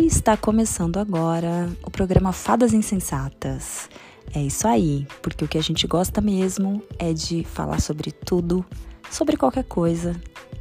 [0.00, 3.90] E está começando agora o programa Fadas Insensatas.
[4.32, 8.64] É isso aí, porque o que a gente gosta mesmo é de falar sobre tudo,
[9.10, 10.14] sobre qualquer coisa,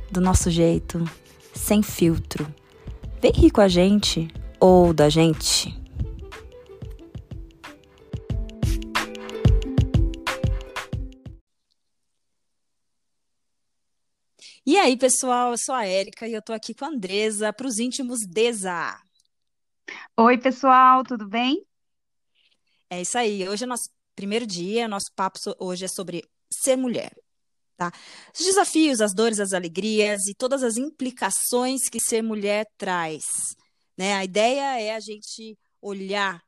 [0.10, 1.08] do nosso jeito,
[1.54, 2.52] sem filtro.
[3.22, 4.28] Vem rir com a gente
[4.60, 5.80] ou da gente.
[14.66, 17.68] E aí, pessoal, eu sou a Érica e eu tô aqui com a Andresa para
[17.68, 19.07] os íntimos Desa.
[20.18, 21.66] Oi, pessoal, tudo bem?
[22.90, 23.48] É isso aí.
[23.48, 27.12] Hoje é nosso primeiro dia, nosso papo hoje é sobre ser mulher,
[27.78, 27.92] tá?
[28.34, 33.26] Os desafios, as dores, as alegrias e todas as implicações que ser mulher traz,
[33.98, 34.14] né?
[34.16, 36.42] A ideia é a gente olhar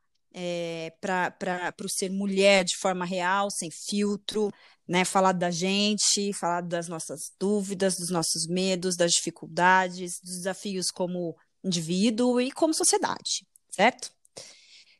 [1.00, 4.50] para para o ser mulher de forma real, sem filtro,
[4.88, 5.04] né?
[5.04, 11.36] Falar da gente, falar das nossas dúvidas, dos nossos medos, das dificuldades, dos desafios como
[11.64, 14.10] indivíduo e como sociedade, certo?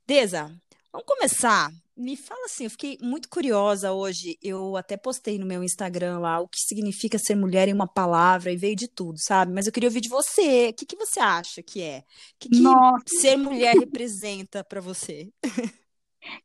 [0.07, 0.55] Deza,
[0.93, 1.71] vamos começar.
[1.97, 4.39] Me fala assim, eu fiquei muito curiosa hoje.
[4.43, 8.51] Eu até postei no meu Instagram lá o que significa ser mulher em uma palavra
[8.51, 9.53] e veio de tudo, sabe?
[9.53, 10.71] Mas eu queria ouvir de você.
[10.71, 11.99] O que que você acha que é?
[11.99, 12.03] O
[12.39, 15.31] que que Nossa, ser mulher representa para você?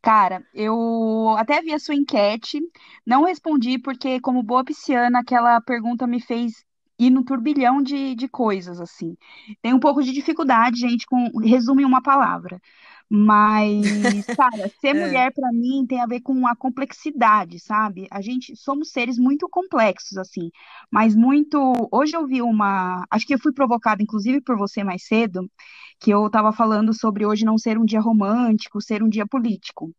[0.01, 2.59] cara, eu até vi a sua enquete,
[3.05, 6.64] não respondi porque, como boa pisciana, aquela pergunta me fez
[6.99, 9.17] ir no turbilhão de, de coisas, assim.
[9.61, 12.59] Tem um pouco de dificuldade, gente, com resumo em uma palavra.
[13.09, 14.95] Mas, cara, ser É.
[14.95, 18.07] mulher pra mim tem a ver com a complexidade, sabe?
[18.11, 20.49] A gente somos seres muito complexos, assim,
[20.91, 21.57] mas muito.
[21.91, 23.05] Hoje eu vi uma.
[23.11, 25.49] Acho que eu fui provocada, inclusive, por você mais cedo,
[25.99, 29.91] que eu tava falando sobre hoje não ser um dia romântico, ser um dia político.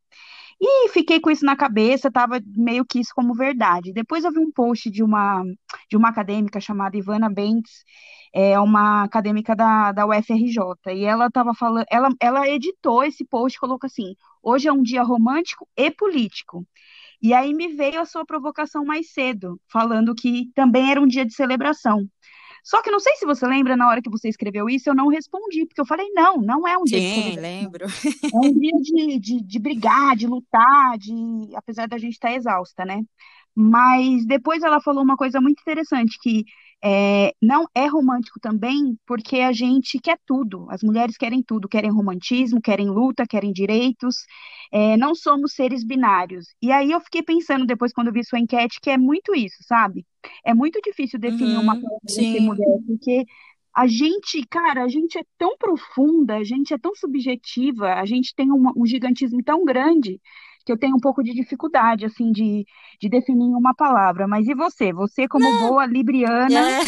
[0.61, 3.93] E fiquei com isso na cabeça, tava meio que isso como verdade.
[3.93, 5.43] Depois eu vi um post de uma,
[5.91, 7.85] de uma acadêmica chamada Ivana Bentes,
[8.33, 13.57] é uma acadêmica da, da UFRJ, e ela tava falando, ela, ela editou esse post
[13.57, 16.66] e colocou assim: hoje é um dia romântico e político.
[17.22, 21.25] E aí me veio a sua provocação mais cedo, falando que também era um dia
[21.25, 22.06] de celebração.
[22.66, 25.06] Só que não sei se você lembra, na hora que você escreveu isso, eu não
[25.06, 27.41] respondi, porque eu falei, não, não é um dia de Sim, celebração.
[27.41, 27.87] lembro.
[28.34, 31.15] É um dia de, de, de brigar, de lutar, de,
[31.54, 33.04] apesar da gente estar exausta, né?
[33.54, 36.44] Mas depois ela falou uma coisa muito interessante, que
[36.84, 40.66] é, não é romântico também, porque a gente quer tudo.
[40.70, 44.16] As mulheres querem tudo, querem romantismo, querem luta, querem direitos.
[44.72, 46.47] É, não somos seres binários.
[46.62, 49.56] E aí eu fiquei pensando depois, quando eu vi sua enquete, que é muito isso,
[49.62, 50.06] sabe?
[50.44, 52.41] É muito difícil definir uma Uhum, para ser sim.
[52.41, 53.25] mulher, porque
[53.75, 58.34] a gente, cara, a gente é tão profunda, a gente é tão subjetiva, a gente
[58.34, 60.20] tem uma- um gigantismo tão grande
[60.66, 62.66] que eu tenho um pouco de dificuldade, assim, de,
[63.00, 64.28] de definir uma palavra.
[64.28, 64.93] Mas e você?
[64.93, 66.81] Você, como boa libriana, É,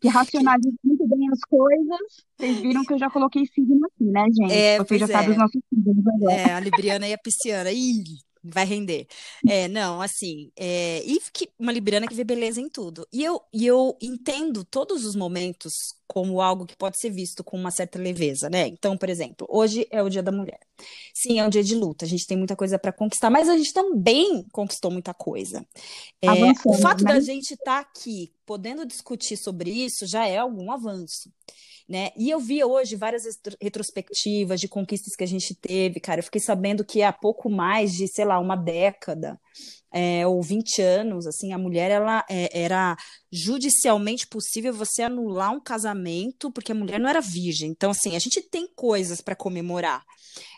[0.00, 4.26] que racionaliza muito bem as coisas, vocês viram que eu já coloquei signo aqui, né,
[4.32, 4.52] gente?
[4.52, 5.38] é, Você já pois sabe os é.
[5.38, 6.34] nossos signos agora.
[6.34, 7.70] É, a Libriana e a Pisciana.
[7.72, 8.04] Ih,
[8.52, 9.06] vai render.
[9.48, 13.06] É, não, assim, é, e que, uma Libriana que vê beleza em tudo.
[13.12, 15.72] E eu, e eu entendo todos os momentos
[16.06, 18.66] como algo que pode ser visto com uma certa leveza, né?
[18.66, 20.58] Então, por exemplo, hoje é o Dia da Mulher.
[21.12, 23.56] Sim, é um dia de luta, a gente tem muita coisa para conquistar, mas a
[23.56, 25.66] gente também conquistou muita coisa.
[26.22, 26.28] É,
[26.64, 27.14] o fato né?
[27.14, 31.30] da gente estar aqui podendo discutir sobre isso já é algum avanço
[31.88, 32.10] né?
[32.16, 36.20] E eu vi hoje várias retro- retrospectivas de conquistas que a gente teve, cara.
[36.20, 39.40] Eu fiquei sabendo que há pouco mais de, sei lá, uma década,
[39.92, 42.96] é, ou 20 anos, assim, a mulher, ela é, era
[43.30, 47.70] judicialmente possível você anular um casamento porque a mulher não era virgem.
[47.70, 50.04] Então, assim, a gente tem coisas para comemorar.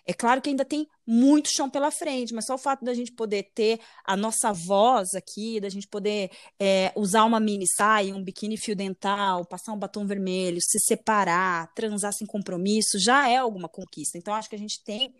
[0.07, 3.13] É claro que ainda tem muito chão pela frente, mas só o fato da gente
[3.13, 8.23] poder ter a nossa voz aqui, da gente poder é, usar uma mini saia, um
[8.23, 13.69] biquíni fio dental, passar um batom vermelho, se separar, transar sem compromisso, já é alguma
[13.69, 14.19] conquista.
[14.19, 15.15] Então, acho que a gente tem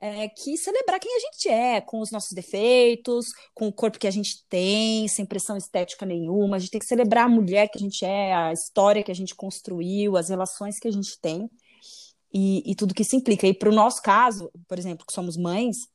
[0.00, 4.06] é, que celebrar quem a gente é, com os nossos defeitos, com o corpo que
[4.06, 6.56] a gente tem, sem pressão estética nenhuma.
[6.56, 9.14] A gente tem que celebrar a mulher que a gente é, a história que a
[9.14, 11.48] gente construiu, as relações que a gente tem
[12.32, 13.46] e, e tudo que isso implica.
[13.46, 15.88] E para o nosso caso, por exemplo, que somos mães,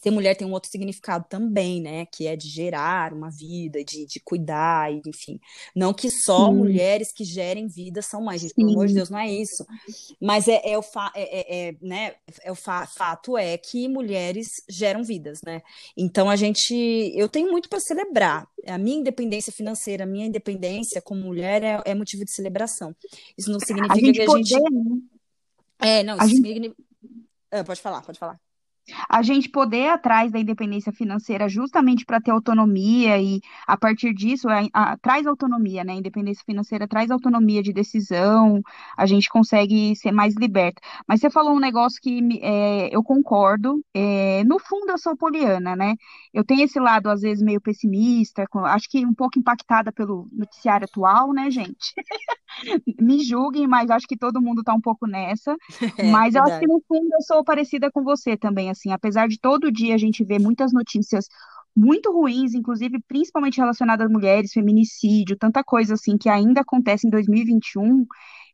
[0.00, 2.06] ser mulher tem um outro significado também, né?
[2.06, 5.40] Que é de gerar uma vida, de, de cuidar, enfim.
[5.74, 8.94] Não que só Sim, mulheres que gerem vida são mães, gente, pelo amor de.
[8.94, 9.66] Deus, não é isso.
[10.20, 12.14] Mas é, é o, fa é, é, é, né?
[12.42, 15.62] é o fa fato é que mulheres geram vidas, né?
[15.96, 16.74] Então a gente.
[17.14, 18.46] Eu tenho muito para celebrar.
[18.66, 22.94] A minha independência financeira, a minha independência como mulher é, é motivo de celebração.
[23.36, 24.70] Isso não A significa que gente a poder, gente.
[24.70, 25.00] né?
[25.80, 26.82] É, não, A isso gente significa.
[27.50, 28.38] Ah, pode falar, pode falar.
[29.08, 34.48] A gente poder atrás da independência financeira justamente para ter autonomia e a partir disso
[34.48, 35.92] a, a, traz autonomia, né?
[35.94, 38.62] A independência financeira traz autonomia de decisão,
[38.96, 40.80] a gente consegue ser mais liberta.
[41.06, 43.82] Mas você falou um negócio que é, eu concordo.
[43.94, 45.94] É, no fundo eu sou poliana, né?
[46.32, 50.86] Eu tenho esse lado às vezes meio pessimista, acho que um pouco impactada pelo noticiário
[50.86, 51.94] atual, né, gente?
[53.00, 55.56] Me julguem, mas acho que todo mundo está um pouco nessa.
[55.98, 59.26] É, mas eu acho que no fundo eu sou parecida com você também, assim, apesar
[59.28, 61.26] de todo dia a gente ver muitas notícias
[61.74, 67.10] muito ruins, inclusive principalmente relacionadas a mulheres, feminicídio, tanta coisa assim que ainda acontece em
[67.10, 68.06] 2021,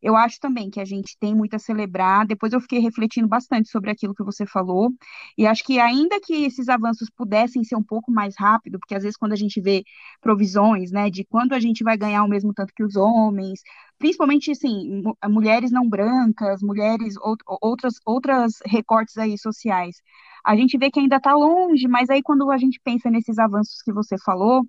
[0.04, 2.26] eu acho também que a gente tem muito a celebrar.
[2.26, 4.90] Depois eu fiquei refletindo bastante sobre aquilo que você falou,
[5.38, 9.02] e acho que ainda que esses avanços pudessem ser um pouco mais rápido, porque às
[9.02, 9.82] vezes quando a gente vê
[10.20, 13.60] provisões, né, de quando a gente vai ganhar o mesmo tanto que os homens,
[13.98, 17.14] principalmente assim, mulheres não brancas, mulheres
[17.62, 19.96] outras outras recortes aí sociais.
[20.44, 23.80] A gente vê que ainda está longe, mas aí quando a gente pensa nesses avanços
[23.82, 24.62] que você falou,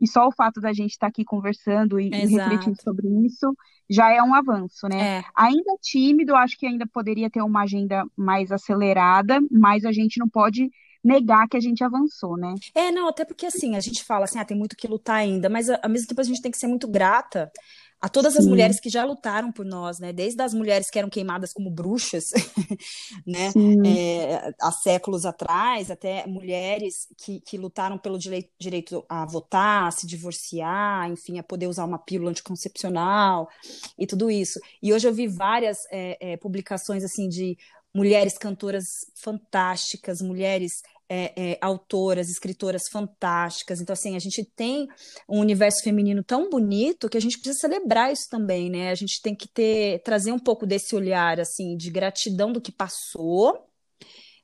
[0.00, 3.54] e só o fato da gente estar tá aqui conversando e, e, refletindo sobre isso
[3.90, 5.18] já é um avanço, né?
[5.18, 5.24] É.
[5.34, 10.28] Ainda tímido, acho que ainda poderia ter uma agenda mais acelerada, mas a gente não
[10.28, 10.70] pode
[11.02, 12.54] negar que a gente avançou, né?
[12.74, 15.48] É, não, até porque assim, a gente fala assim, ah, tem muito que lutar ainda,
[15.48, 17.50] mas ao mesmo tempo a gente tem que ser muito grata
[18.00, 18.40] a todas Sim.
[18.40, 20.12] as mulheres que já lutaram por nós, né?
[20.12, 22.30] Desde as mulheres que eram queimadas como bruxas,
[23.26, 23.50] né?
[23.84, 29.90] É, há séculos atrás, até mulheres que, que lutaram pelo direito, direito a votar, a
[29.90, 33.48] se divorciar, enfim, a poder usar uma pílula anticoncepcional
[33.98, 34.60] e tudo isso.
[34.80, 37.58] E hoje eu vi várias é, é, publicações assim de
[37.92, 43.80] mulheres cantoras fantásticas, mulheres é, é, autoras, escritoras fantásticas.
[43.80, 44.86] Então, assim, a gente tem
[45.28, 48.90] um universo feminino tão bonito que a gente precisa celebrar isso também, né?
[48.90, 52.70] A gente tem que ter, trazer um pouco desse olhar, assim, de gratidão do que
[52.70, 53.66] passou,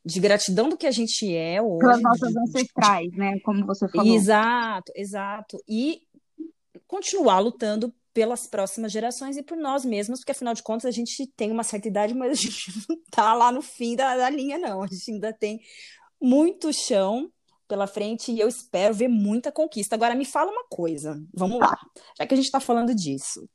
[0.05, 1.81] de gratidão do que a gente é hoje.
[1.81, 3.38] Pelas nossas de, ancestrais, né?
[3.40, 4.14] Como você falou.
[4.14, 5.58] Exato, exato.
[5.69, 6.00] E
[6.87, 11.26] continuar lutando pelas próximas gerações e por nós mesmos, porque afinal de contas a gente
[11.37, 14.56] tem uma certa idade, mas a gente não está lá no fim da, da linha,
[14.56, 14.82] não.
[14.82, 15.58] A gente ainda tem
[16.24, 17.30] muito chão
[17.68, 19.94] pela frente e eu espero ver muita conquista.
[19.94, 21.76] Agora, me fala uma coisa, vamos lá,
[22.18, 23.48] já que a gente está falando disso.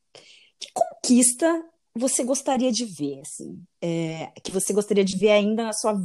[0.59, 1.63] Que conquista
[1.95, 5.95] você gostaria de ver, assim, é, que você gostaria de ver ainda na sua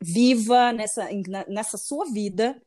[0.00, 1.08] viva nessa,
[1.48, 2.60] nessa sua vida,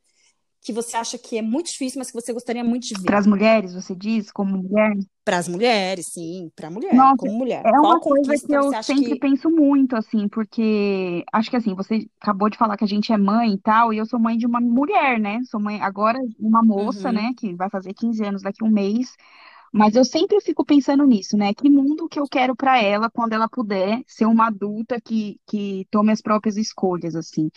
[0.62, 3.06] que você acha que é muito difícil, mas que você gostaria muito de ver?
[3.06, 4.94] Para as mulheres, você diz, como mulher?
[5.24, 7.62] Para as mulheres, sim, para mulher, Nossa, como mulher.
[7.66, 9.20] É uma coisa que eu sempre que...
[9.20, 13.18] penso muito, assim, porque acho que assim, você acabou de falar que a gente é
[13.18, 15.40] mãe e tal, e eu sou mãe de uma mulher, né?
[15.46, 17.16] Sou mãe agora uma moça, uhum.
[17.16, 19.16] né, que vai fazer 15 anos daqui a um mês.
[19.74, 21.54] Mas eu sempre fico pensando nisso, né?
[21.54, 25.86] Que mundo que eu quero para ela quando ela puder ser uma adulta que, que
[25.92, 27.50] tome as próprias escolhas, assim.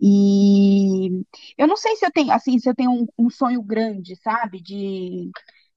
[0.00, 1.10] E
[1.58, 4.60] eu não sei se eu tenho, assim, se eu tenho um, um sonho grande, sabe?
[4.62, 5.30] De,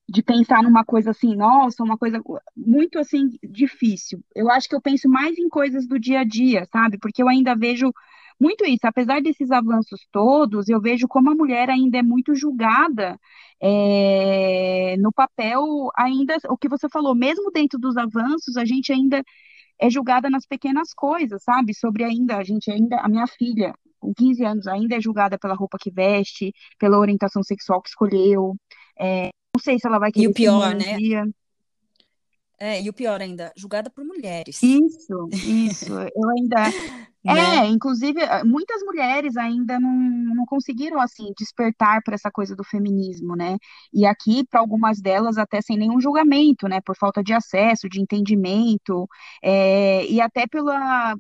[0.10, 2.22] de pensar numa coisa assim, nossa, uma coisa
[2.56, 4.24] muito assim difícil.
[4.36, 6.98] Eu acho que eu penso mais em coisas do dia a dia, sabe?
[7.00, 7.94] Porque eu ainda vejo
[8.40, 8.86] muito isso.
[8.86, 13.20] Apesar desses avanços todos, eu vejo como a mulher ainda é muito julgada
[13.62, 19.22] é, no papel, ainda, o que você falou, mesmo dentro dos avanços, a gente ainda
[19.78, 21.74] é julgada nas pequenas coisas, sabe?
[21.74, 25.56] Sobre ainda, a gente ainda, a minha filha, com 15 anos, ainda é julgada pela
[25.56, 28.56] roupa que veste, pela orientação sexual que escolheu.
[28.98, 30.26] É, não sei se ela vai querer.
[30.26, 30.98] E o pior, né?
[30.98, 31.26] Dia.
[32.58, 34.62] É, e o pior ainda, julgada por mulheres.
[34.62, 35.94] Isso, isso.
[35.94, 37.09] Eu ainda.
[37.28, 37.68] É, né?
[37.68, 39.92] inclusive, eh, muitas mulheres ainda não,
[40.36, 43.58] não conseguiram, assim, despertar para essa coisa do feminismo, né?
[43.94, 46.80] E aqui, para algumas delas, até sem nenhum julgamento, né?
[46.82, 49.08] Por falta de acesso, de entendimento,
[49.44, 51.16] é, e até pela,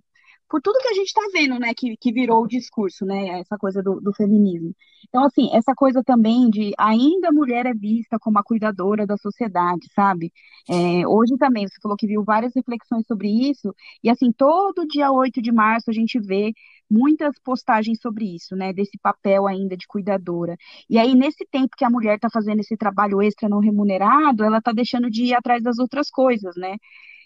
[0.49, 3.57] por tudo que a gente está vendo, né, que, que virou o discurso, né, essa
[3.57, 4.75] coisa do, do, feminismo.
[5.07, 9.15] Então, assim, essa coisa também de ainda a mulher é vista como a cuidadora da
[9.17, 10.33] sociedade, sabe?
[10.67, 15.11] É, hoje também, você falou que viu várias reflexões sobre isso, e assim, todo dia
[15.11, 16.51] 8 de março a gente vê
[16.89, 20.57] muitas postagens sobre isso, né, desse papel ainda de cuidadora.
[20.89, 24.57] E aí, nesse tempo que a mulher está fazendo esse trabalho extra não remunerado, ela
[24.57, 26.77] está deixando de ir atrás das outras coisas, né?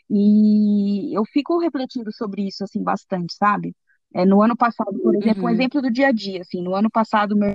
[0.09, 3.75] E eu fico refletindo sobre isso, assim, bastante, sabe?
[4.13, 5.51] É, no ano passado, por exemplo, um uhum.
[5.51, 7.53] exemplo do dia a dia, assim, no ano passado, meu...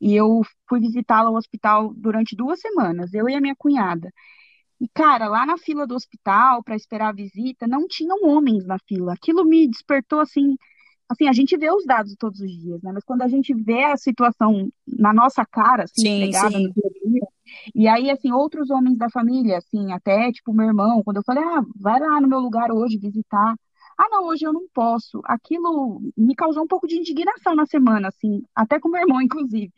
[0.00, 4.12] e eu fui visitá-la ao hospital durante duas semanas, eu e a minha cunhada.
[4.80, 8.78] E, cara, lá na fila do hospital, para esperar a visita, não tinham homens na
[8.86, 9.14] fila.
[9.14, 10.56] Aquilo me despertou, assim,
[11.08, 12.92] assim, a gente vê os dados todos os dias, né?
[12.92, 16.64] Mas quando a gente vê a situação na nossa cara, assim, sim, pegada sim.
[16.64, 17.28] no dia a dia,
[17.74, 21.42] e aí, assim, outros homens da família, assim, até, tipo, meu irmão, quando eu falei,
[21.44, 23.54] ah, vai lá no meu lugar hoje visitar
[23.98, 25.20] ah, não, hoje eu não posso.
[25.24, 29.72] Aquilo me causou um pouco de indignação na semana, assim, até com meu irmão, inclusive.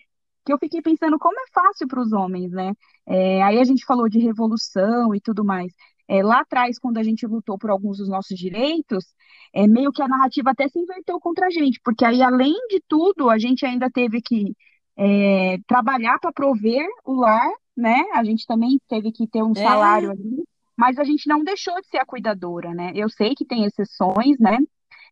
[0.45, 2.73] Que eu fiquei pensando como é fácil para os homens, né?
[3.07, 5.73] É, aí a gente falou de revolução e tudo mais.
[6.09, 9.05] É, lá atrás, quando a gente lutou por alguns dos nossos direitos,
[9.53, 12.81] é meio que a narrativa até se inverteu contra a gente, porque aí, além de
[12.89, 14.55] tudo, a gente ainda teve que
[14.97, 18.03] é, trabalhar para prover o lar, né?
[18.15, 20.45] A gente também teve que ter um É, salário ali,
[20.77, 22.93] mas a gente não deixou de ser a cuidadora, né?
[22.95, 24.59] Eu sei que tem exceções, né?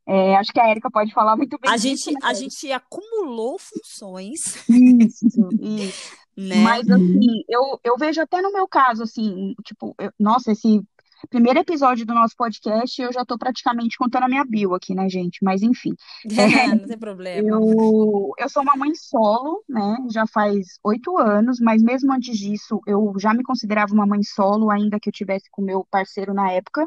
[0.06, 2.34] É, acho que a Érica pode falar muito bem a disso, gente, né, a Érica?
[2.34, 5.26] gente acumulou funções, Isso,
[5.58, 5.94] isso.
[6.36, 6.56] né?
[6.62, 10.82] Mas assim, eu, eu vejo até no meu caso, assim, tipo, eu- nossa, esse
[11.26, 15.08] primeiro episódio do nosso podcast, eu já tô praticamente contando a minha bio aqui, né,
[15.08, 15.38] gente?
[15.42, 15.94] Mas enfim,
[16.80, 17.48] Não tem problema.
[17.48, 19.96] eu, eu sou uma mãe solo, né?
[20.12, 24.70] Já faz oito anos, mas mesmo antes disso, eu já me considerava uma mãe solo,
[24.70, 26.86] ainda que eu tivesse com meu parceiro na época.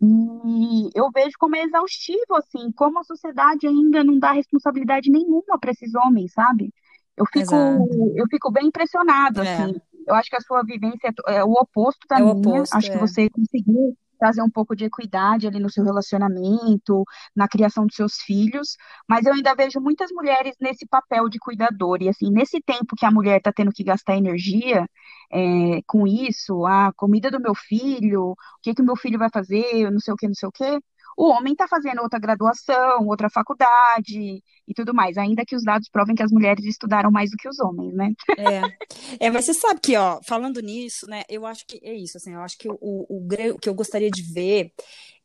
[0.00, 5.58] E eu vejo como é exaustivo, assim, como a sociedade ainda não dá responsabilidade nenhuma
[5.58, 6.72] para esses homens, sabe?
[7.16, 8.12] Eu fico, Exato.
[8.14, 9.80] eu fico bem impressionada, É, assim.
[10.06, 12.34] Eu acho que a sua vivência é o oposto da é minha.
[12.34, 13.00] oposto, Acho que é.
[13.00, 18.14] você conseguiu trazer um pouco de equidade ali no seu relacionamento, na criação dos seus
[18.22, 18.76] filhos,
[19.08, 21.98] mas eu ainda vejo muitas mulheres nesse papel de cuidador.
[22.02, 24.86] E assim, nesse tempo que a mulher está tendo que gastar energia
[25.30, 29.28] é, com isso, a comida do meu filho, o que que o meu filho vai
[29.32, 30.80] fazer, não sei o que, não sei o que.
[31.16, 35.88] O homem está fazendo outra graduação, outra faculdade e tudo mais, ainda que os dados
[35.88, 38.12] provem que as mulheres estudaram mais do que os homens, né?
[38.38, 38.70] É,
[39.18, 42.34] é, mas você sabe que, ó, falando nisso, né, eu acho que é isso, assim,
[42.34, 44.72] eu acho que o, o, o que eu gostaria de ver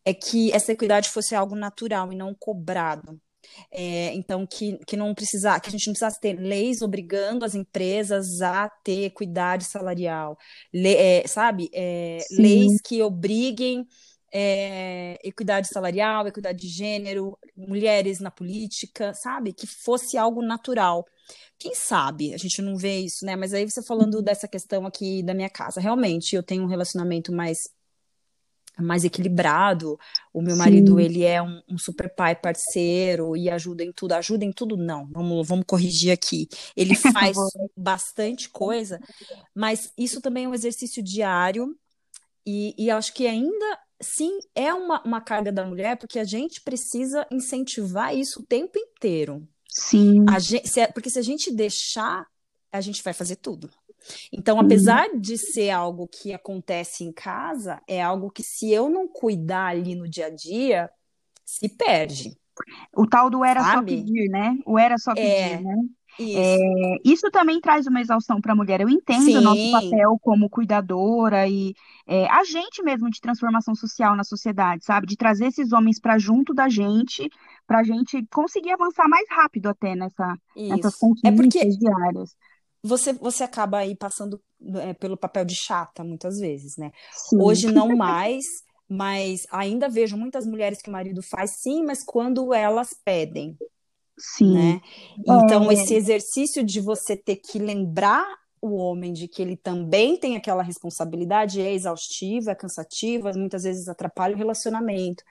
[0.06, 3.20] é que essa equidade fosse algo natural e não cobrado.
[3.72, 7.56] É, então, que, que não precisar, que a gente não precisasse ter leis obrigando as
[7.56, 10.38] empresas a ter equidade salarial,
[10.74, 11.70] Le- é, sabe?
[11.74, 13.88] É, leis que obriguem
[14.34, 19.54] é, equidade salarial, equidade de gênero, mulheres na política, sabe?
[19.54, 21.06] Que fosse algo natural.
[21.60, 23.36] Quem sabe a gente não vê isso, né?
[23.36, 27.32] Mas aí você falando dessa questão aqui da minha casa, realmente eu tenho um relacionamento
[27.32, 27.58] mais
[28.80, 30.00] mais equilibrado.
[30.34, 34.14] O meu marido, sim, ele é um, um super pai parceiro e ajuda em tudo.
[34.14, 35.08] Ajuda em tudo, não.
[35.12, 36.48] Vamos, vamos corrigir aqui.
[36.76, 37.36] Ele faz
[37.76, 39.00] bastante coisa,
[39.54, 41.76] mas isso também é um exercício diário
[42.46, 46.62] e, e acho que ainda sim é uma, uma carga da mulher, porque a gente
[46.62, 49.48] precisa incentivar isso o tempo inteiro.
[49.70, 52.26] sim, gente, se, porque se a gente deixar,
[52.72, 53.70] a gente vai fazer tudo.
[54.32, 59.08] Então, apesar de ser algo que acontece em casa, é algo que se eu não
[59.08, 60.90] cuidar ali no dia a dia,
[61.46, 62.38] se perde,
[62.96, 63.84] O tal do era só sabe?
[63.84, 64.58] pedir, né?
[64.66, 65.74] O era só pedir, É, né?
[66.34, 66.66] É, isso.
[67.04, 68.82] isso também traz uma exaustão para a mulher.
[68.82, 71.74] Eu entendo o nosso Sim, papel como cuidadora e
[72.08, 75.08] é, agente mesmo de transformação social na sociedade, sabe?
[75.08, 77.30] De trazer esses homens para junto da gente,
[77.68, 80.38] para a gente conseguir avançar mais rápido até nessa,
[80.70, 81.20] nessas isso.
[81.24, 82.36] É porque conquistas diárias.
[82.84, 84.42] você, você acaba aí passando
[84.82, 86.92] é, pelo papel de chata muitas vezes, né?
[87.10, 88.46] Sim, Hoje não mais,
[88.90, 93.58] mas ainda vejo muitas mulheres que o marido faz sim, mas quando elas pedem,
[94.18, 94.54] sim.
[94.54, 94.82] né?
[95.20, 98.26] Então, É, esse exercício de você ter que lembrar
[98.62, 103.88] o homem de que ele também tem aquela responsabilidade é exaustiva, é cansativa, muitas vezes
[103.88, 105.24] atrapalha o relacionamento.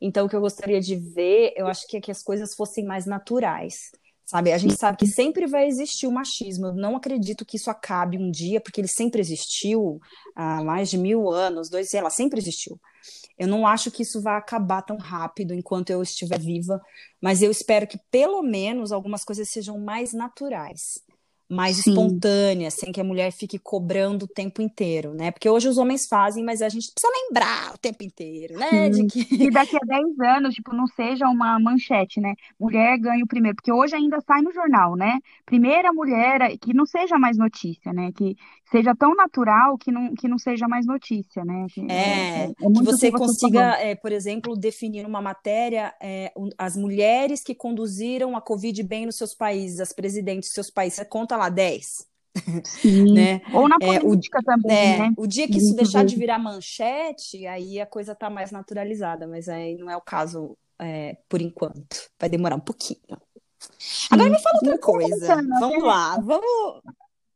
[0.00, 2.84] Então, o que eu gostaria de ver, eu acho que é que as coisas fossem
[2.84, 3.90] mais naturais.
[4.26, 6.66] Sabe, a gente sabe que sempre vai existir o machismo.
[6.66, 10.00] Eu não acredito que isso acabe um dia, porque ele sempre existiu
[10.34, 12.78] há mais de mil anos, dois, sei lá, sempre existiu.
[13.38, 16.80] Eu não acho que isso vai acabar tão rápido enquanto eu estiver viva,
[17.20, 21.02] mas eu espero que pelo menos algumas coisas sejam mais naturais,
[21.48, 21.80] mais sim.
[21.80, 25.30] espontâneas, sem que a mulher fique cobrando o tempo inteiro, né?
[25.30, 28.88] Porque hoje os homens fazem, mas a gente precisa lembrar o tempo inteiro, né?
[28.90, 32.34] De que Que daqui a 10 anos, tipo, não seja uma manchete, né?
[32.58, 35.18] Mulher ganha o primeiro, porque hoje ainda sai no jornal, né?
[35.44, 38.10] Primeira mulher, que não seja mais notícia, né?
[38.12, 38.34] Que
[38.70, 41.66] seja tão natural que não, que não seja mais notícia, né?
[41.72, 43.26] Que é, é, É, é que que você falou.
[43.26, 48.82] consiga, é, por exemplo, definir numa matéria é, um- as mulheres que conduziram a Covid
[48.82, 50.96] bem nos seus países, as presidentes dos seus países.
[50.98, 52.06] Você conta lá 10,
[52.64, 53.12] Sim.
[53.14, 53.40] né?
[53.52, 55.14] Ou na É, o, política também, é, né?
[55.16, 59.48] o dia que isso deixar de virar manchete, aí a coisa tá mais naturalizada, mas
[59.48, 62.10] aí não é o caso, é, por enquanto.
[62.18, 63.00] Vai demorar um pouquinho.
[64.10, 64.30] Agora Sim.
[64.30, 65.08] me fala eu outra coisa.
[65.16, 66.82] pensando, Vamos até, lá, vamos.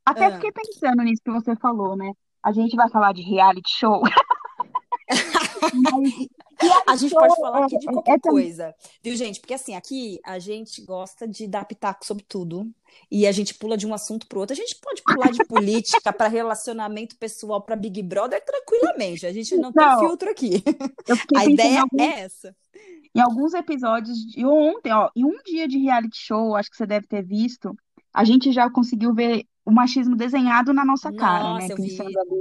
[0.05, 0.33] até Ah.
[0.33, 2.13] fiquei pensando nisso que você falou, né?
[2.43, 4.03] A gente vai falar de reality show,
[5.75, 6.29] mas
[6.87, 9.41] A gente pode falar aqui de qualquer coisa, viu, gente?
[9.41, 12.71] Porque assim, aqui a gente gosta de dar pitaco sobre tudo
[13.11, 14.53] e a gente pula de um assunto para outro.
[14.53, 19.27] A gente pode pular de política para relacionamento pessoal para Big Brother tranquilamente.
[19.27, 20.63] A gente não, tem filtro aqui.
[21.37, 22.03] A ideia algum...
[22.03, 22.55] é essa.
[23.15, 26.87] Em alguns episódios, de ontem, ó, em um dia de reality show, acho que você
[26.87, 27.75] deve ter visto,
[28.13, 31.75] a gente já conseguiu ver o machismo desenhado na nossa cara, Nossa, né?
[31.75, 31.97] eu vi.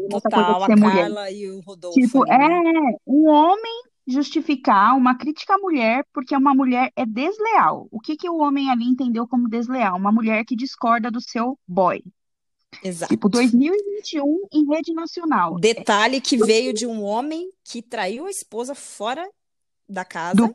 [0.10, 1.04] Total, coisa de ser a mulher.
[1.04, 2.00] Carla e o Rodolfo.
[2.00, 2.36] Tipo, né?
[2.36, 7.88] é um homem justificar uma crítica à mulher porque uma mulher é desleal.
[7.92, 9.98] O que que o homem ali entendeu como desleal?
[9.98, 12.04] Uma mulher que discorda do seu boy.
[12.84, 13.14] Exato.
[13.14, 15.56] Tipo, 2021 em rede nacional.
[15.60, 19.28] Detalhe que veio de um homem que traiu a esposa fora
[19.88, 20.52] da casa, Do...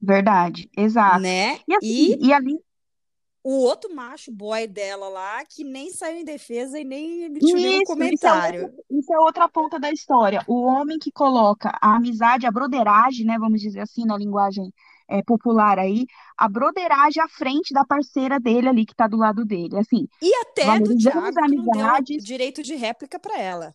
[0.00, 1.20] Verdade, exato.
[1.20, 1.58] né?
[1.66, 2.56] E, assim, E e ali,
[3.42, 7.82] o outro macho boy dela lá, que nem saiu em defesa e nem emitiu nenhum
[7.82, 8.62] isso, isso é, comentário.
[8.64, 10.42] outra, isso é outra ponta da história.
[10.46, 14.72] O homem que coloca a amizade, a broderagem, né, vamos dizer assim, na linguagem
[15.08, 19.44] é, popular aí, a broderagem à frente da parceira dele ali, que tá do lado
[19.44, 19.78] dele.
[19.78, 23.74] Assim, E até do Thiago, que não deu direito de réplica para ela.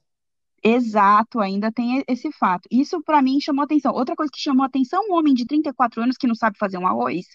[0.64, 2.70] Exato, ainda tem esse fato.
[2.72, 3.94] Isso pra mim chamou atenção.
[3.94, 6.88] Outra coisa que chamou atenção, um homem de 34 anos que não sabe fazer um
[6.88, 7.26] arroz.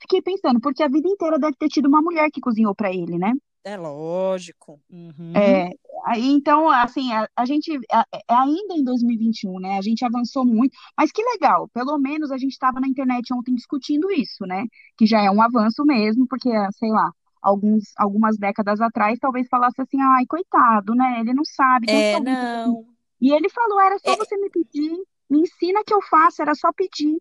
[0.00, 3.18] Fiquei pensando, porque a vida inteira deve ter tido uma mulher que cozinhou pra ele,
[3.18, 3.32] né?
[3.64, 4.80] É lógico.
[4.88, 5.34] Uhum.
[5.34, 5.68] É,
[6.06, 9.76] aí então, assim, a, a gente a- é ainda em 2021, né?
[9.78, 13.54] A gente avançou muito, mas que legal, pelo menos a gente estava na internet ontem
[13.54, 14.64] discutindo isso, né?
[14.96, 16.48] Que já é um avanço mesmo, porque,
[16.78, 17.10] sei lá,
[17.42, 21.20] alguns, algumas décadas atrás talvez falasse assim, ai, coitado, né?
[21.20, 22.86] Ele não sabe, É, não.
[23.20, 24.90] E ele falou: era só É, você me pedir,
[25.30, 27.18] me ensina que eu faço, era só pedir.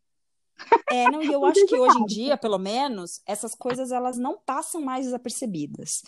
[0.92, 4.18] É, não, e eu Não acho que hoje em dia, pelo menos, essas coisas elas
[4.18, 6.04] não passam mais desapercebidas.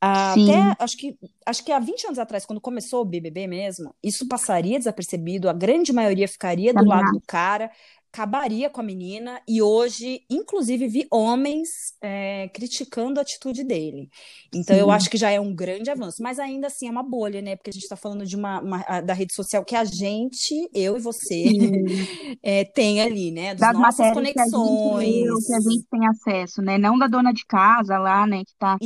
[0.00, 3.94] Até, Sim, acho que, acho que há 20 anos atrás, quando começou o BBB mesmo,
[4.02, 7.70] isso passaria desapercebido, a grande maioria ficaria do lado do cara,
[8.16, 14.08] acabaria com a menina, e hoje, inclusive, vi homens é, criticando a atitude dele.
[14.52, 17.02] Então, eu Sim, acho que já é um grande avanço, mas ainda assim é uma
[17.02, 17.56] bolha, né?
[17.56, 20.68] Porque a gente está falando de uma, uma- a- da rede social que a gente,
[20.74, 21.56] eu e você,
[22.42, 23.54] é, tem ali, né?
[23.54, 25.60] Dos Das nossas matérias que a gente leu, que a conexões.
[25.60, 26.76] gente tem acesso, né?
[26.78, 28.44] Não da dona de casa lá, né?
[28.44, 28.78] Que tá,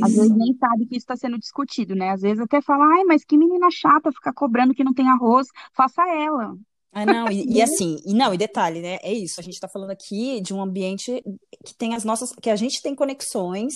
[0.00, 2.10] às vezes nem sabe que isso está sendo discutido, né?
[2.10, 5.48] Às vezes até fala, ai, mas que menina chata ficar cobrando que não tem arroz,
[5.74, 6.54] faça ela.
[6.98, 7.62] Ah, não, e, e Né?
[7.62, 8.98] assim, e não, e detalhe, né?
[9.02, 11.22] É isso, a gente está falando aqui de um ambiente
[11.64, 13.74] que tem as nossas, que a gente tem conexões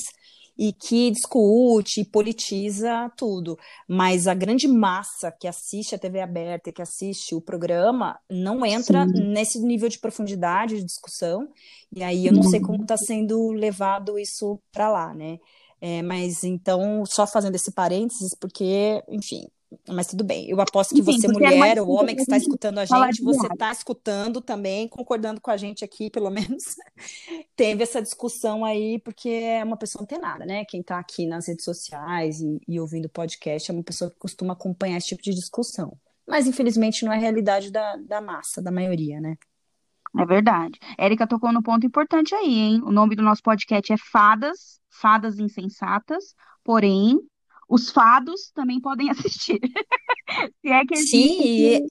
[0.58, 3.56] e que discute, e politiza tudo.
[3.88, 8.66] Mas a grande massa que assiste a TV aberta e que assiste o programa não
[8.66, 11.48] entra Sim, nesse nível de profundidade de discussão,
[11.94, 12.84] e aí eu não sei como não.
[12.84, 15.38] está sendo levado isso para lá, né?
[15.80, 19.46] É, mas então, só fazendo esse parênteses, porque, enfim,
[19.88, 20.48] mas tudo bem.
[20.48, 23.46] Eu aposto que Enfim, você, uma mulher, ou homem que está escutando a gente, você
[23.46, 26.76] está escutando também, concordando com a gente aqui, pelo menos,
[27.56, 30.64] teve essa discussão aí, porque é uma pessoa antenada, né?
[30.64, 34.52] Quem está aqui nas redes sociais e, e ouvindo podcast é uma pessoa que costuma
[34.52, 35.96] acompanhar esse tipo de discussão.
[36.26, 39.36] Mas, infelizmente, não é a realidade da, da massa, da maioria, né?
[40.18, 40.78] É verdade.
[40.98, 42.82] Érica tocou no ponto importante aí, hein?
[42.84, 47.18] O nome do nosso podcast é Fadas, Fadas Insensatas, porém,
[47.68, 49.60] os fados também podem assistir.
[50.60, 51.86] Se é que Sim, e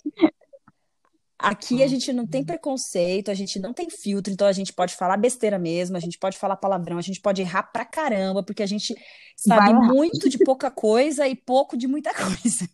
[1.38, 4.96] aqui a gente não tem preconceito, a gente não tem filtro, então a gente pode
[4.96, 8.62] falar besteira mesmo, a gente pode falar palavrão, a gente pode errar pra caramba, porque
[8.62, 8.96] a gente
[9.36, 12.68] sabe muito de pouca coisa e pouco de muita coisa.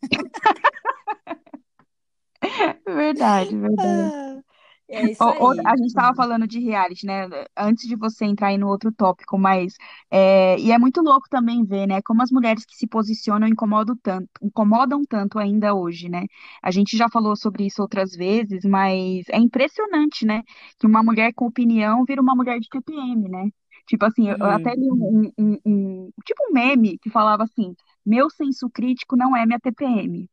[2.86, 4.14] Verdade, verdade.
[4.14, 4.42] Ah,
[4.90, 5.66] é isso aí.
[5.66, 7.28] a gente estava falando de reality, né?
[7.58, 9.74] Antes de você entrar aí no outro tópico, mas
[10.10, 12.02] é, e é muito louco também ver, né?
[12.02, 16.26] Como as mulheres que se posicionam incomodam tanto, incomodam tanto ainda hoje, né?
[16.64, 20.44] A gente já falou sobre isso outras vezes, mas é impressionante, né?
[20.80, 23.50] Que uma mulher com opinião vira uma mulher de TPM, né?
[23.88, 24.76] Tipo assim, eu até Uhum.
[24.76, 29.46] li um, um- um- tipo um meme que falava assim: meu senso crítico não é
[29.46, 30.30] minha TPM.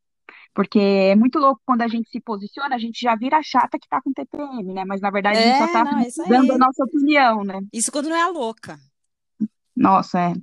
[0.55, 3.77] Porque é muito louco quando a gente se posiciona, a gente já vira a chata
[3.77, 4.85] que tá com TPM, né?
[4.85, 7.59] Mas na verdade a gente só É, tá não, é dando a nossa opinião, né?
[7.73, 8.79] Isso quando não é a louca,
[9.75, 10.33] Nossa, é.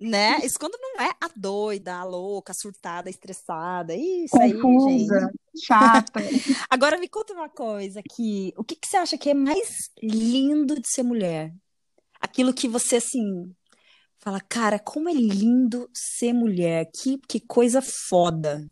[0.00, 0.38] né?
[0.44, 3.94] Isso quando não é a doida, a louca, a surtada, a estressada.
[3.94, 4.54] Isso aí.
[4.60, 5.30] Confusa,
[5.66, 6.20] chata.
[6.70, 8.52] Agora me conta uma coisa aqui.
[8.56, 11.52] O que que você acha que é mais lindo de ser mulher?
[12.20, 13.54] Aquilo que você, assim,
[14.18, 16.90] fala, cara, como é lindo ser mulher.
[16.94, 18.66] Que, que coisa foda.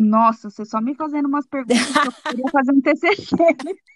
[0.00, 3.36] Nossa, você só me fazendo umas perguntas que eu poderia fazer um TCC.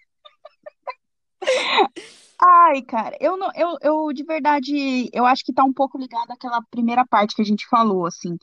[2.40, 6.30] Ai, cara, eu não, eu, eu de verdade, eu acho que tá um pouco ligado
[6.32, 8.36] àquela primeira parte que a gente falou, assim.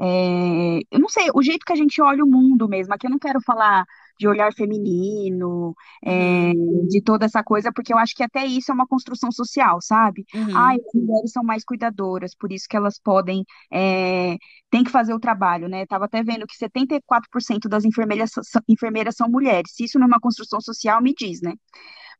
[0.00, 2.94] É, eu não sei, o jeito que a gente olha o mundo mesmo.
[2.94, 3.84] Aqui eu não quero falar
[4.18, 8.70] de olhar feminino, é, Uhum, de toda essa coisa, porque eu acho que até isso
[8.70, 10.24] é uma construção social, sabe?
[10.54, 10.82] Ai, uhum.
[10.86, 14.36] as mulheres são mais cuidadoras, por isso que elas podem, é,
[14.70, 15.86] tem que fazer o trabalho, né?
[15.86, 19.72] Tava até vendo que 74% das enfermeiras, são- enfermeiras são mulheres.
[19.74, 21.52] Se isso não é uma construção social, me diz, né?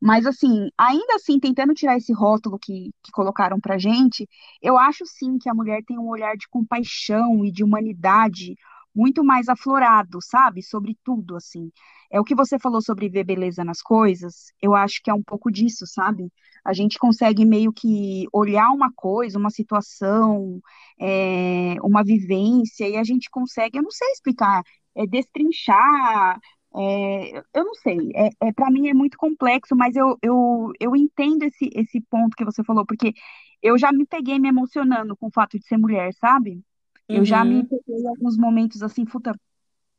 [0.01, 4.27] Mas, assim, ainda assim, tentando tirar esse rótulo que, que colocaram pra gente,
[4.61, 8.55] eu acho sim que a mulher tem um olhar de compaixão e de humanidade
[8.95, 10.63] muito mais aflorado, sabe?
[10.63, 11.71] Sobre tudo, assim.
[12.11, 15.23] É o que você falou sobre ver beleza nas coisas, eu acho que é um
[15.23, 16.31] pouco disso, sabe?
[16.65, 20.59] A gente consegue meio que olhar uma coisa, uma situação,
[20.99, 24.63] é, uma vivência, e a gente consegue, eu não sei explicar,
[24.95, 26.39] é, destrinchar
[26.75, 30.95] é, eu não sei, é, é, para mim é muito complexo, mas eu, eu, eu
[30.95, 33.13] entendo esse, esse ponto que você falou, porque
[33.61, 36.61] eu já me peguei me emocionando com o fato de ser mulher, sabe?
[37.09, 37.65] Eu já me Uhum.
[37.65, 39.33] peguei em alguns momentos assim, puta,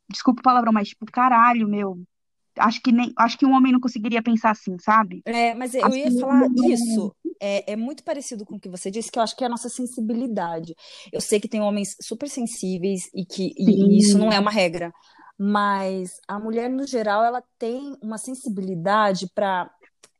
[0.09, 2.01] desculpa o palavrão, mas tipo, caralho, meu,
[2.57, 5.21] acho que nem, acho que um homem não conseguiria pensar assim, sabe?
[5.25, 7.13] É, mas eu ia falar isso.
[7.39, 9.49] É, é muito parecido com o que você disse, que eu acho que é a
[9.49, 10.75] nossa sensibilidade.
[11.11, 14.91] Eu sei que tem homens super sensíveis e que e, isso não é uma regra,
[15.37, 19.69] mas a mulher, no geral, ela tem uma sensibilidade para.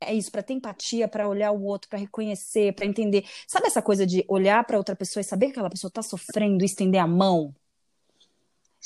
[0.04, 3.24] É isso, para ter empatia, para olhar o outro, para reconhecer, para entender.
[3.48, 6.64] Sabe essa coisa de olhar para outra pessoa e saber que aquela pessoa está sofrendo
[6.64, 7.54] e estender a mão?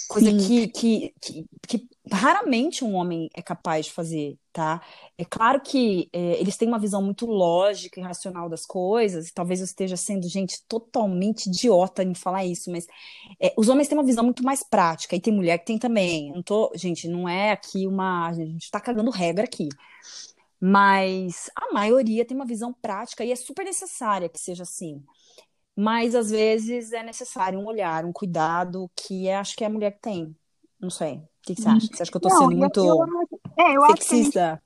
[0.10, 4.82] Coisa que, que, que, que raramente um homem é capaz de fazer, tá?
[5.18, 9.34] É claro que é, eles têm uma visão muito lógica e racional das coisas, e
[9.34, 12.86] talvez eu esteja sendo, gente, totalmente idiota em falar isso, mas
[13.40, 16.30] é, os homens têm uma visão muito mais prática, e tem mulher que tem também.
[16.34, 18.28] Não tô, gente, não é aqui uma.
[18.28, 19.70] A gente tá cagando regra aqui.
[20.60, 25.04] Mas a maioria tem uma visão prática e é super necessária que seja assim.
[25.76, 29.70] Mas às vezes é necessário um olhar, um cuidado que é, acho que é a
[29.70, 30.36] mulher que tem.
[30.80, 31.18] Não sei.
[31.20, 31.90] O que que você acha?
[31.94, 34.14] Você acha que eu tô Não, sendo eu, eu, muito acho- é, eu acho que
[34.14, 34.62] a gente sexista?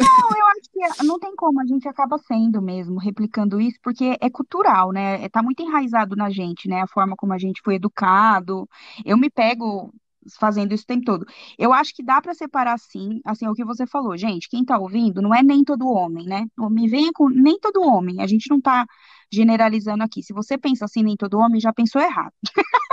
[0.00, 4.30] eu acho que não tem como, a gente acaba sendo mesmo, replicando isso, porque é
[4.30, 5.28] cultural, né?
[5.28, 6.82] Tá muito enraizado na gente, né?
[6.82, 8.68] A forma como a gente foi educado.
[9.04, 9.92] Eu me pego
[10.38, 11.26] fazendo isso o tempo todo.
[11.58, 14.64] Eu acho que dá para separar sim, assim, é o que você falou, gente, quem
[14.64, 16.46] tá ouvindo não é nem todo homem, né?
[16.56, 18.86] Não Me venha com nem todo homem, a gente não tá
[19.32, 20.22] generalizando aqui.
[20.22, 22.34] Se você pensa assim, nem todo homem, já pensou errado.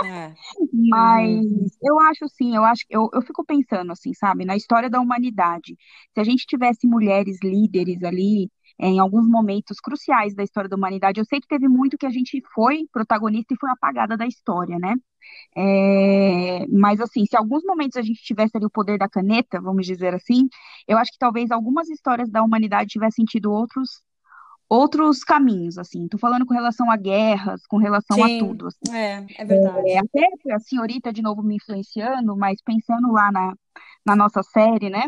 [0.02, 0.36] É.
[0.72, 5.00] Mas eu acho sim, eu acho, eu, eu fico pensando assim, sabe, na história da
[5.00, 5.76] humanidade,
[6.14, 11.20] se a gente tivesse mulheres líderes ali, em alguns momentos cruciais da história da humanidade,
[11.20, 14.78] eu sei que teve muito que a gente foi protagonista e foi apagada da história,
[14.78, 14.94] né?
[15.54, 19.86] É, mas assim, se alguns momentos a gente tivesse ali o poder da caneta, vamos
[19.86, 20.48] dizer assim,
[20.88, 24.02] eu acho que talvez algumas histórias da humanidade tivessem tido outros
[24.68, 26.06] outros caminhos, assim.
[26.06, 29.96] Tô falando com relação a guerras, com relação a Sim, tudo, é, é é, verdade.
[29.96, 33.54] até a senhorita de novo me influenciando, mas pensando lá na,
[34.06, 35.02] na nossa série, né?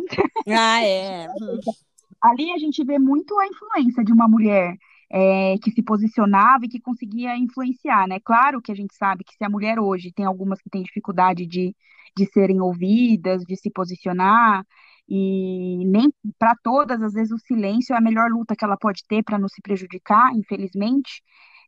[0.48, 1.28] Ah, é.
[2.22, 4.76] Ali a gente vê muito a influência de uma mulher
[5.10, 8.18] é, que se posicionava e que conseguia influenciar, né?
[8.20, 11.46] Claro que a gente sabe que se a mulher hoje tem algumas que têm dificuldade
[11.46, 11.74] de,
[12.16, 14.64] de serem ouvidas, de se posicionar,
[15.08, 19.02] e nem para todas, às vezes, o silêncio é a melhor luta que ela pode
[19.06, 21.22] ter para não se prejudicar, infelizmente.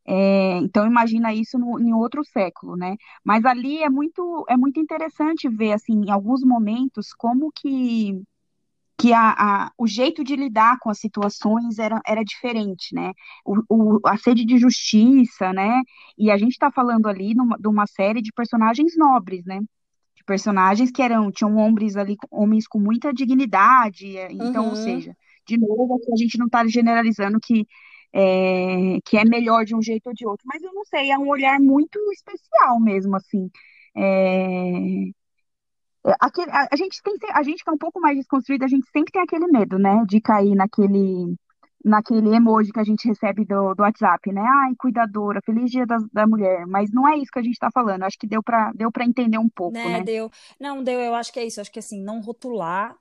[0.07, 2.97] É, então imagina isso no, em outro século, né?
[3.25, 8.23] Mas ali é muito é muito interessante ver assim, em alguns momentos como que
[8.99, 13.13] que a, a- o jeito de lidar com as situações era, era diferente, né?
[13.45, 15.81] O, o- a sede de justiça, né?
[16.19, 19.61] E a gente está falando ali numa, de uma série de personagens nobres, né?
[20.17, 24.17] De personagens que eram tinham homens ali, homens com muita dignidade.
[24.17, 24.77] é, Então, ou Uhum.
[24.77, 27.67] seja, de novo, a gente não está generalizando que
[28.13, 31.19] é, que é melhor de um jeito ou de outro, mas eu não sei, é
[31.19, 33.51] um olhar muito especial mesmo, assim.
[33.97, 34.71] É,
[36.21, 38.87] aquele, a, a gente tem, a gente que é um pouco mais desconstruída, a gente
[38.91, 41.35] sempre tem aquele medo, né, de cair naquele,
[41.85, 44.43] naquele emoji que a gente recebe do, do WhatsApp, né?
[44.43, 46.67] Ai, cuidadora, feliz dia da, da mulher.
[46.67, 48.03] Mas não é isso que a gente está falando.
[48.05, 50.03] Acho que deu para deu para entender um pouco, Né, né?
[50.03, 50.31] deu.
[50.59, 51.61] Não, deu, eu acho que é isso.
[51.61, 52.97] Acho que assim, não rotular.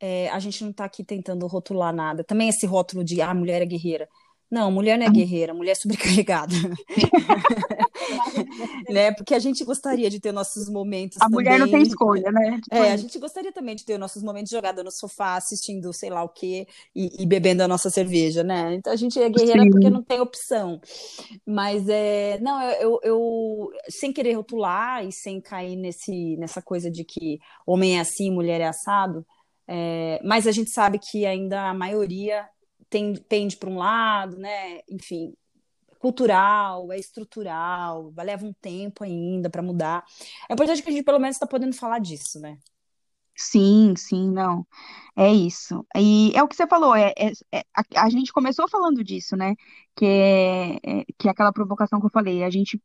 [0.00, 2.22] é, a gente não tá aqui tentando rotular nada.
[2.24, 4.08] Também esse rótulo de ah, mulher é guerreira.
[4.50, 6.54] Não, mulher não é guerreira, mulher é sobrecarregada.
[8.90, 9.12] né?
[9.12, 11.82] Porque a gente gostaria de ter nossos momentos A mulher não tem também.
[11.82, 12.60] escolha, né?
[12.62, 16.10] Tipo É, a gente gostaria também de ter nossos momentos jogada no sofá, assistindo sei
[16.10, 18.74] lá o quê e, e bebendo a nossa cerveja, né?
[18.74, 19.92] Então a gente é guerreira porque Sim.
[19.92, 20.80] não tem opção.
[21.46, 26.90] Mas é, não, eu, eu, eu- sem querer rotular e sem cair nesse, nessa coisa
[26.90, 29.24] de que homem é assim, mulher é assado,
[29.66, 32.46] é, mas a gente sabe que ainda a maioria
[32.90, 34.80] tem, tende para um lado, né?
[34.88, 35.34] Enfim,
[35.98, 40.04] cultural, é estrutural, leva um tempo ainda para mudar.
[40.48, 42.58] É importante que a gente pelo menos está podendo falar disso, né?
[43.36, 44.66] Sim, sim, não.
[45.16, 45.86] É isso.
[45.96, 49.36] E é o que você falou, é, é- é- a, a gente começou falando disso,
[49.36, 49.54] né?
[49.96, 52.42] Que é, é- que é aquela provocação que eu falei.
[52.42, 52.82] A gente,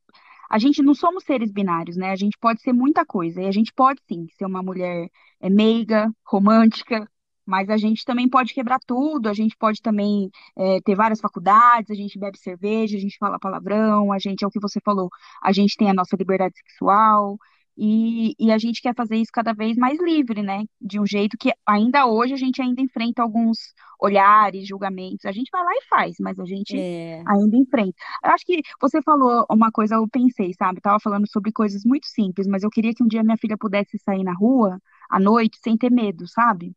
[0.50, 2.12] a gente não somos seres binários, né?
[2.12, 3.42] A gente pode ser muita coisa.
[3.42, 5.10] E a gente pode, sim, ser uma mulher
[5.42, 7.10] é, meiga, romântica,
[7.46, 9.28] mas a gente também pode quebrar tudo.
[9.30, 13.40] A gente pode também é, ter várias faculdades, a gente bebe cerveja, a gente fala
[13.40, 15.10] palavrão, a gente, é o que você falou,
[15.42, 17.38] a gente tem a nossa liberdade sexual.
[17.76, 20.64] E, e a gente quer fazer isso cada vez mais livre, né?
[20.80, 23.58] De um jeito que ainda hoje a gente ainda enfrenta alguns
[24.00, 25.26] olhares, julgamentos.
[25.26, 27.24] A gente vai lá e faz, mas a gente É.
[27.28, 27.96] ainda enfrenta.
[28.24, 30.82] Eu acho que você falou uma coisa, eu pensei, sabe?
[30.82, 33.98] Tava falando sobre coisas muito simples, mas eu queria que um dia minha filha pudesse
[34.00, 34.80] sair na rua
[35.10, 36.74] à noite sem ter medo, sabe?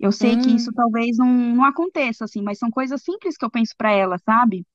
[0.00, 3.44] Eu sei que isso Hum, talvez não, não aconteça, assim, mas são coisas simples que
[3.44, 4.66] eu penso para ela, sabe?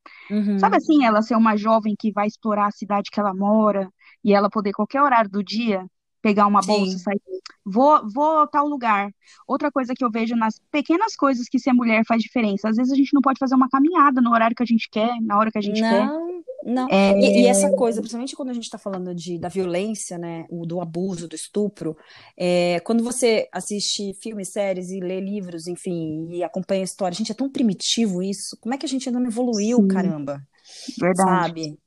[0.56, 3.90] Sabe uhum, assim, ela ser uma jovem que vai explorar a cidade que ela mora
[4.24, 5.86] e ela poder, qualquer horário do dia,
[6.22, 7.00] pegar uma bolsa, sim.
[7.00, 7.20] sair,
[7.66, 9.10] vou, vou a tal lugar.
[9.48, 12.70] Outra coisa que eu vejo nas pequenas coisas que ser mulher faz diferença.
[12.70, 15.20] Às vezes a gente não pode fazer uma caminhada no horário que a gente quer,
[15.22, 16.12] na hora que a gente quer.
[16.64, 16.88] Não.
[16.90, 20.46] É, E, e essa coisa, principalmente quando a gente está falando de, da violência, né,
[20.50, 21.98] o- do abuso, do estupro,
[22.38, 27.32] é, quando você assiste filmes, séries e lê livros, enfim, e acompanha a história, gente,
[27.32, 28.58] é tão primitivo isso.
[28.62, 30.42] Como é que a gente ainda não evoluiu, sim, caramba?
[31.00, 31.54] verdade.
[31.54, 31.80] Sabe?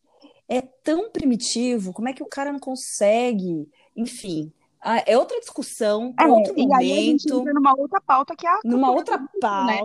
[0.49, 3.69] É tão primitivo, como é que o cara não consegue?
[3.97, 8.01] Enfim, ah, é outra discussão É, outro e aí a gente entra momento, numa outra
[8.01, 9.83] pauta que é a numa cultura outra estupro, né?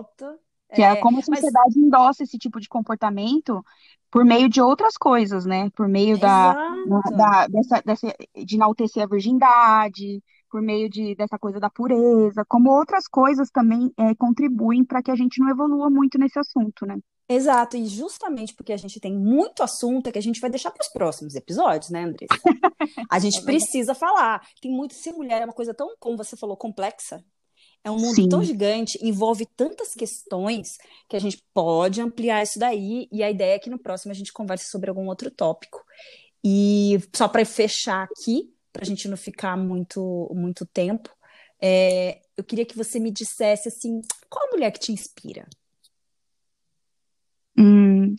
[0.74, 3.64] Que é É, como a mas sociedade endossa esse tipo de comportamento
[4.12, 5.70] por meio de outras coisas, né?
[5.72, 6.56] Por meio da,
[7.16, 8.08] da dessa, dessa,
[8.46, 13.92] de enaltecer a virgindade, por meio de, dessa coisa da pureza, como outras coisas também
[13.98, 16.98] é, contribuem para que a gente não evolua muito nesse assunto, né?
[17.32, 20.72] Exato, e justamente porque a gente tem muito assunto é que a gente vai deixar
[20.72, 22.42] para os próximos episódios, né, Andressa?
[23.10, 23.70] A É gente verdade.
[23.70, 24.48] precisa falar.
[24.62, 27.24] Tem muito ser mulher, é uma coisa tão, como você falou, complexa.
[27.84, 28.48] É um mundo tão Sim.
[28.48, 33.08] gigante, envolve tantas questões que a gente pode ampliar isso daí.
[33.12, 35.84] E a ideia é que no próximo a gente converse sobre algum outro tópico.
[36.44, 41.10] E só para fechar aqui, para a gente não ficar muito, muito tempo,
[41.62, 45.48] é, eu queria que você me dissesse assim, qual a mulher que te inspira?
[47.58, 48.16] Hum,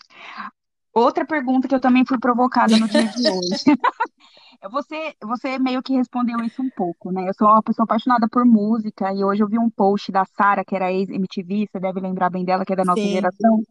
[0.92, 3.64] outra pergunta que eu também fui provocada no dia de hoje.
[4.70, 7.26] Você, você meio que respondeu isso um pouco, né?
[7.28, 10.62] Eu sou uma pessoa apaixonada por música e hoje eu vi um post da Sara,
[10.64, 13.64] que era ex-MTV, você deve lembrar bem dela, que é da nossa Sim, geração,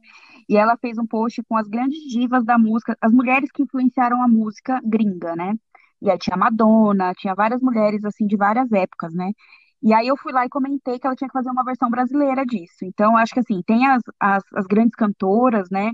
[0.50, 4.24] e ela fez um post com as grandes divas da música, as mulheres que influenciaram
[4.24, 5.56] a música gringa, né?
[6.02, 9.32] E aí tinha Madonna, tinha várias mulheres, assim, de várias épocas, né?
[9.82, 12.46] E aí eu fui lá e comentei que ela tinha que fazer uma versão brasileira
[12.46, 12.78] disso.
[12.84, 15.92] Então, acho que, assim, tem as, as, as grandes cantoras, né?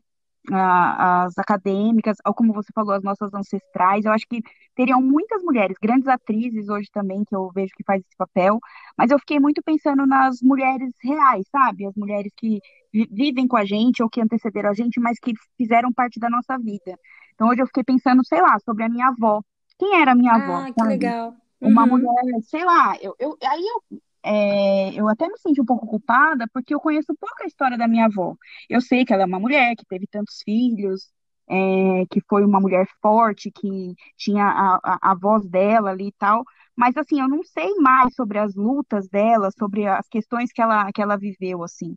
[0.51, 4.05] A- as acadêmicas, ou como você falou, as nossas ancestrais.
[4.05, 4.41] Eu acho que
[4.75, 8.59] teriam muitas mulheres, grandes atrizes hoje também, que eu vejo que faz esse papel,
[8.97, 11.85] mas eu fiquei muito pensando nas mulheres reais, sabe?
[11.85, 12.59] As mulheres que
[12.93, 16.29] vi- vivem com a gente ou que antecederam a gente, mas que fizeram parte da
[16.29, 16.97] nossa vida.
[17.33, 19.41] Então hoje eu fiquei pensando, sei lá, sobre a minha avó.
[19.77, 20.87] Quem era a minha avó, Ah, que sabe?
[20.87, 21.35] legal.
[21.61, 21.87] Uma Uhum.
[21.87, 26.47] mulher, sei lá, eu, eu, aí eu, é, eu até me senti um pouco culpada
[26.51, 28.35] porque eu conheço pouco a história da minha avó.
[28.67, 31.11] Eu sei que ela é uma mulher que teve tantos filhos,
[31.47, 36.13] é, que foi uma mulher forte, que tinha a, a, a voz dela ali e
[36.13, 36.43] tal,
[36.75, 40.91] mas assim, eu não sei mais sobre as lutas dela, sobre as questões que ela,
[40.91, 41.95] que ela viveu, assim.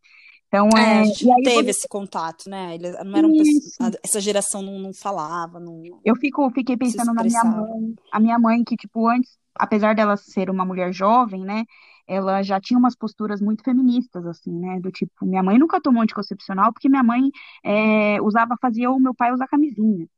[0.48, 2.74] Então, É, é, a gente não teve esse contato, né?
[2.74, 3.98] Eles não eram pessoas, isso.
[4.02, 8.38] essa geração não, não falava, não, Eu fico, fiquei pensando na minha mãe, a minha
[8.38, 11.64] mãe que, tipo, antes, apesar dela ser uma mulher jovem, né,
[12.08, 16.02] ela já tinha umas posturas muito feministas, assim, né, do tipo, minha mãe nunca tomou
[16.02, 17.22] anticoncepcional porque minha mãe
[17.64, 20.08] é, usava, fazia o meu pai usar camisinha.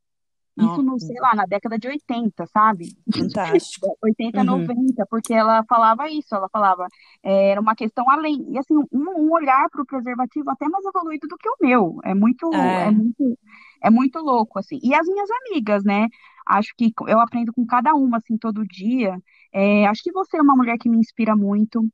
[0.57, 2.85] Isso no, sei lá, na década de 80, sabe?
[3.15, 3.97] fantástico.
[4.03, 4.43] 80, Uhum.
[4.43, 6.87] 90, porque ela falava isso, ela falava,
[7.23, 10.85] é, era uma questão além, e assim, um, um olhar para o preservativo até mais
[10.85, 12.91] evoluído do que o meu, é muito, é É.
[12.91, 13.37] muito,
[13.81, 16.07] é muito louco, assim, e as minhas amigas, né,
[16.45, 19.17] acho que eu aprendo com cada uma, assim, todo dia,
[19.53, 21.85] É, acho que você é uma mulher que me inspira muito,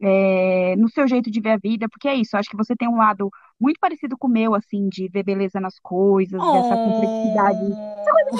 [0.00, 2.88] é, no seu jeito de ver a vida, porque é isso, acho que você tem
[2.88, 7.60] um lado muito parecido com o meu, assim, de ver beleza nas coisas, dessa complexidade,
[7.64, 8.30] essa coisa,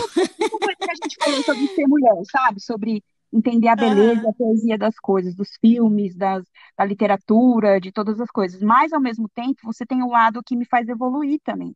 [0.53, 0.59] Oh.
[0.83, 2.61] que a gente falou sobre ser mulher, sabe?
[2.61, 3.03] Sobre
[3.33, 4.35] entender a beleza, a Aham.
[4.35, 6.45] poesia das coisas, dos filmes, das,
[6.79, 8.63] da literatura, de todas as coisas.
[8.63, 11.75] Mas, ao mesmo tempo, você tem o lado que me faz evoluir também,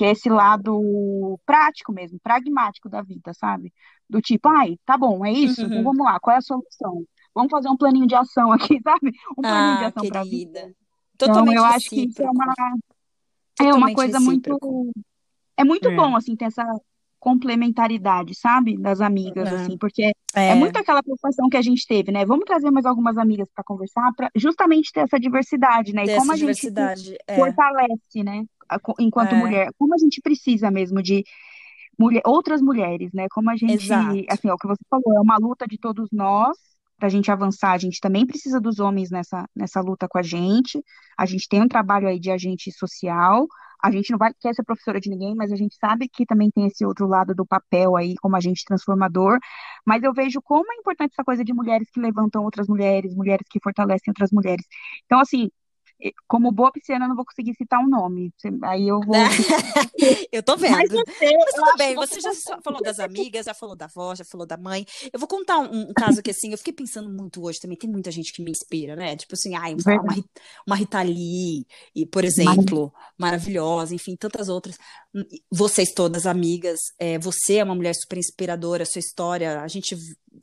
[0.00, 3.70] que é esse lado prático mesmo, pragmático da vida, sabe?
[4.08, 5.84] Do tipo, ai, tá bom, é isso, então Uhum.
[5.84, 7.04] vamos lá, qual é a solução?
[7.34, 9.12] Vamos fazer um planinho de ação aqui, sabe?
[9.36, 10.48] Um planinho de Ah, ação para a vida.
[10.48, 10.74] querida.
[11.20, 12.54] Então, eu Totalmente acho que isso é uma,
[13.60, 14.90] é uma Totalmente coisa muito, recíproco.
[15.56, 15.94] é muito É.
[15.94, 16.64] bom, assim, ter essa.
[17.18, 18.78] complementaridade, sabe?
[18.78, 20.12] Das amigas, É, assim, porque
[20.48, 22.24] é é, muito aquela preocupação que a gente teve, né?
[22.24, 26.06] Vamos trazer mais algumas amigas para conversar, para justamente ter essa diversidade, né?
[26.06, 26.66] E ter como a gente.
[27.28, 28.44] É, fortalece, né?
[28.98, 31.24] Enquanto é, mulher, como a gente precisa mesmo de
[31.98, 33.26] mulher, outras mulheres, né?
[33.30, 34.24] Como a gente, exato.
[34.28, 36.56] assim, é o que você falou, é uma luta de todos nós.
[36.98, 40.22] Para a gente avançar, a gente também precisa dos homens nessa, nessa luta com a
[40.22, 40.82] gente.
[41.16, 43.46] A gente tem um trabalho aí de agente social.
[43.82, 46.50] A gente não vai quer ser professora de ninguém, mas a gente sabe que também
[46.50, 49.38] tem esse outro lado do papel aí, como agente transformador.
[49.86, 53.46] Mas eu vejo como é importante essa coisa de mulheres que levantam outras mulheres, mulheres
[53.50, 54.66] que fortalecem outras mulheres.
[55.06, 55.50] Então, assim,
[56.26, 58.32] como boa pisciana, eu não vou conseguir citar um nome.
[58.64, 59.14] Aí eu vou.
[60.32, 61.04] Eu tô Mas vendo.
[61.04, 64.24] você, Mas tudo bem, você já só falou das amigas, já falou da avó, já
[64.24, 64.86] falou da mãe.
[65.12, 67.76] Eu vou contar um, um caso que, assim, eu fiquei pensando muito hoje também.
[67.76, 69.16] Tem muita gente que me inspira, né?
[69.16, 70.16] Tipo assim, ai, uma,
[70.66, 74.78] uma Rita Lee, e, por exemplo, maravilhosa, enfim, tantas outras.
[75.50, 79.96] Vocês todas amigas, é, você é uma mulher super inspiradora, sua história, a gente,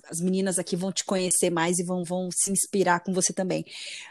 [0.10, 3.64] as meninas aqui vão te conhecer mais e vão, vão se inspirar com você também.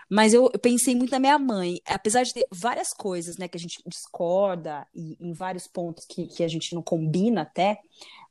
[0.09, 3.57] Mas eu, eu pensei muito na minha mãe, apesar de ter várias coisas, né, que
[3.59, 7.79] a gente discorda e em vários pontos que, que a gente não combina até,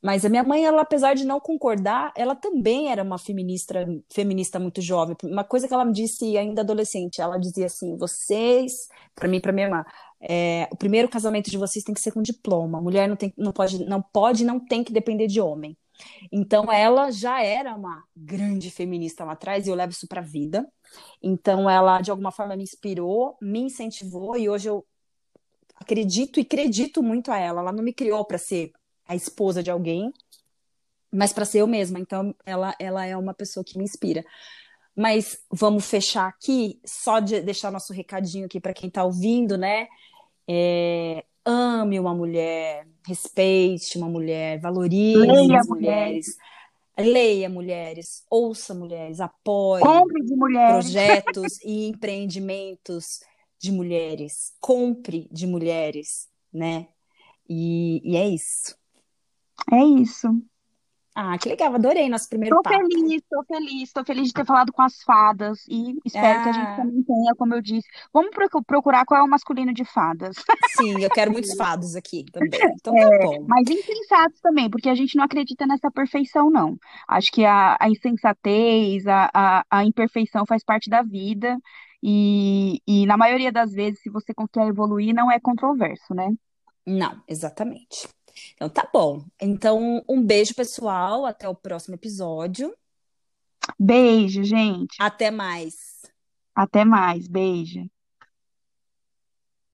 [0.06, 4.60] mas a minha mãe, ela, apesar de não concordar, ela também era uma feminista, feminista
[4.60, 5.16] muito jovem.
[5.24, 8.72] Uma coisa que ela me disse ainda adolescente, ela dizia assim, vocês,
[9.16, 9.84] para mim, para minha irmã,
[10.28, 12.82] é, o primeiro casamento de vocês tem que ser com diploma.
[12.82, 15.78] Mulher não tem, não pode, não pode, não tem que depender de homem.
[16.32, 20.24] Então, ela já era uma grande feminista lá atrás, e eu levo isso para a
[20.24, 20.68] vida.
[21.22, 24.86] Então, ela, de alguma forma, me inspirou, me incentivou, e hoje eu
[25.76, 27.62] acredito e acredito muito a ela.
[27.62, 28.72] Ela não me criou para ser
[29.08, 30.12] a esposa de alguém,
[31.12, 32.00] mas para ser eu mesma.
[32.00, 34.26] Então, ela, ela é uma pessoa que me inspira.
[34.96, 39.88] Mas vamos fechar aqui, só de deixar nosso recadinho aqui para quem está ouvindo, né?
[40.48, 45.68] É, ame uma mulher, respeite uma mulher, valorize Leia, as mulheres.
[45.68, 46.38] mulheres,
[46.98, 50.86] leia mulheres, ouça mulheres, apoie Compre de mulheres.
[50.86, 53.20] projetos e empreendimentos
[53.60, 56.88] de mulheres, compre de mulheres, né?
[57.50, 58.76] E, e é isso.
[59.72, 60.28] É isso.
[61.16, 62.96] Ah, que legal, adorei nosso primeiro Tô papo.
[62.96, 66.52] feliz, tô feliz, tô feliz de ter falado com as fadas e espero que a
[66.54, 67.88] gente Ah, também tenha, como eu disse.
[68.14, 70.36] Vamos procu- procurar qual é o masculino de fadas.
[70.62, 72.72] sim, eu quero muitos fados aqui também.
[72.76, 73.48] Então tá bom.
[73.48, 76.78] Mas insensatos também, porque a gente não acredita nessa perfeição, não.
[77.08, 81.58] Acho que a, a insensatez, a, a, a imperfeição faz parte da vida.
[82.04, 86.30] E, e na maioria das vezes, se você quer evoluir, não é controverso, né?
[86.88, 88.08] Não, exatamente.
[88.54, 89.24] Então tá bom.
[89.42, 91.26] Então, um beijo, pessoal.
[91.26, 92.76] Até o próximo episódio.
[93.80, 94.96] Beijo, gente.
[95.00, 96.04] Até mais.
[96.56, 97.28] Até mais.
[97.28, 97.90] Beijo.